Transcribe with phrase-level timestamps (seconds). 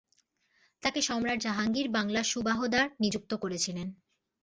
[0.83, 3.87] তাকে সম্রাট জাহাঙ্গীর বাংলার সুবাহদার নিযুক্ত করেছিলেন।